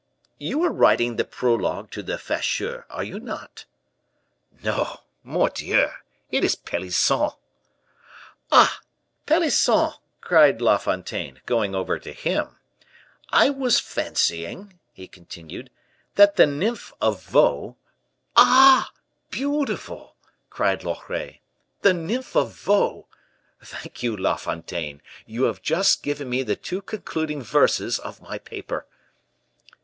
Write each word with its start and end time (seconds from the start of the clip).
"You 0.39 0.63
are 0.63 0.71
writing 0.71 1.17
the 1.17 1.23
prologue 1.23 1.91
to 1.91 2.01
the 2.01 2.17
'Facheux,' 2.17 2.85
are 2.89 3.03
you 3.03 3.19
not?" 3.19 3.65
"No! 4.63 5.01
mordieu! 5.23 5.89
it 6.31 6.43
is 6.43 6.55
Pelisson." 6.55 7.29
"Ah, 8.51 8.79
Pelisson," 9.27 9.91
cried 10.19 10.59
La 10.59 10.79
Fontaine, 10.79 11.41
going 11.45 11.75
over 11.75 11.99
to 11.99 12.13
him, 12.13 12.57
"I 13.29 13.51
was 13.51 13.79
fancying," 13.79 14.79
he 14.91 15.07
continued, 15.07 15.69
"that 16.15 16.35
the 16.35 16.47
nymph 16.47 16.91
of 16.99 17.21
Vaux" 17.21 17.77
"Ah, 18.35 18.91
beautiful!" 19.29 20.15
cried 20.49 20.83
Loret. 20.83 21.41
"The 21.83 21.93
nymph 21.93 22.35
of 22.35 22.53
Vaux! 22.55 23.07
thank 23.63 24.01
you, 24.01 24.17
La 24.17 24.35
Fontaine; 24.35 25.03
you 25.27 25.43
have 25.43 25.61
just 25.61 26.01
given 26.01 26.27
me 26.27 26.41
the 26.41 26.55
two 26.55 26.81
concluding 26.81 27.43
verses 27.43 27.99
of 27.99 28.19
my 28.19 28.39
paper." 28.39 28.87